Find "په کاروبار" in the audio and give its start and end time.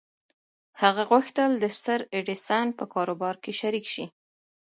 2.79-3.35